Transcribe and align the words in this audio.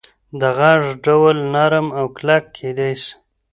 د 0.39 0.41
غږ 0.57 0.83
ډول 1.05 1.37
نرم 1.53 1.87
او 1.99 2.05
کلک 2.17 2.43
کېدی 2.57 2.91
سي. 3.01 3.11